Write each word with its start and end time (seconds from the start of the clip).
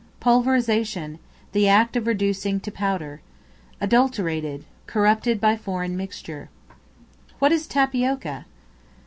Pulverization, 0.19 1.19
the 1.51 1.67
act 1.67 1.95
of 1.95 2.07
reducing 2.07 2.59
to 2.61 2.71
powder. 2.71 3.21
Adulterated, 3.79 4.65
corrupted 4.87 5.39
by 5.39 5.55
foreign 5.55 5.95
mixture. 5.95 6.49
What 7.37 7.51
is 7.51 7.67
Tapioca? 7.67 8.47